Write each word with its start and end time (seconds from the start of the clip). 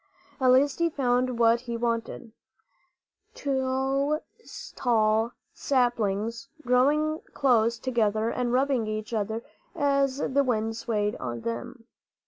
At 0.39 0.47
last 0.47 0.79
he 0.79 0.89
found 0.89 1.37
what 1.37 1.61
he 1.61 1.77
wanted, 1.77 2.31
two 3.35 4.17
tall 4.75 5.31
saplings 5.53 6.49
growing 6.65 7.21
close 7.35 7.77
together 7.77 8.31
and 8.31 8.51
rubbing 8.51 8.87
each 8.87 9.13
other 9.13 9.43
as 9.75 10.17
the 10.17 10.43
wind 10.43 10.75
swayed 10.75 11.19
them. 11.19 11.85